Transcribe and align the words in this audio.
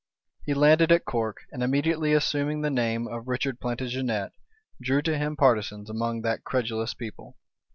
[*] 0.25 0.43
He 0.47 0.55
landed 0.55 0.91
at 0.91 1.05
Cork; 1.05 1.41
and 1.51 1.61
immediately 1.61 2.11
assuming 2.13 2.61
the 2.61 2.71
name 2.71 3.07
of 3.07 3.27
Richard 3.27 3.59
Plantagenet, 3.59 4.31
drew 4.81 5.03
to 5.03 5.15
him 5.15 5.35
partisans 5.35 5.91
among 5.91 6.23
that 6.23 6.43
credulous 6.43 6.95
people. 6.95 7.37